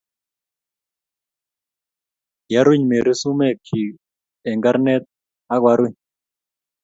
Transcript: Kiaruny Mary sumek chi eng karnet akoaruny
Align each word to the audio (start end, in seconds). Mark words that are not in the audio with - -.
Kiaruny 2.45 2.81
Mary 2.89 3.13
sumek 3.21 3.55
chi 3.65 3.81
eng 4.47 4.61
karnet 4.63 5.03
akoaruny 5.53 5.95